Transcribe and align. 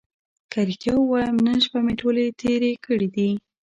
که 0.51 0.59
رښتیا 0.67 0.95
ووایم 0.99 1.37
نن 1.47 1.57
شپه 1.65 1.79
مې 1.85 1.93
ټولې 2.01 2.25
تېرې 2.41 2.71
کړې 2.85 3.07
دي. 3.15 3.29